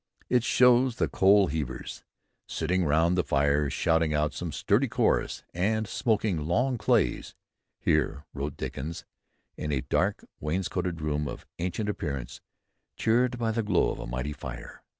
[0.29, 2.03] It shows the coal heavers
[2.47, 7.35] sitting round the fire shouting out "some sturdy chorus," and smoking long clays.
[7.79, 9.05] "Here," wrote Dickens,
[9.57, 12.41] "in a dark wainscoted room of ancient appearance,
[12.95, 14.81] cheered by the glow of a mighty fire